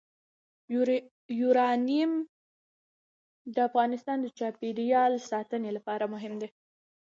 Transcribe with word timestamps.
یورانیم 1.39 2.11
د 3.55 3.57
افغانستان 3.69 4.17
د 4.21 4.27
چاپیریال 4.37 5.13
ساتنې 5.29 5.69
لپاره 5.77 6.05
مهم 6.13 6.33
دي. 6.41 6.49